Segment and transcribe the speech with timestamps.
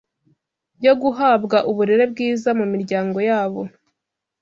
[0.85, 3.61] yo guhabwa uburere bwiza mu miryango yabo